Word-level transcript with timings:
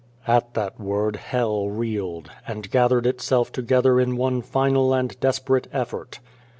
At 0.27 0.55
that 0.55 0.79
word 0.79 1.17
Hell 1.17 1.69
reeled, 1.69 2.31
and 2.47 2.71
gathered 2.71 3.05
itself 3.05 3.51
together 3.51 3.99
in 3.99 4.17
one 4.17 4.41
final 4.41 4.95
and 4.95 5.13
desperate 5.19 5.67
effort. 5.71 6.19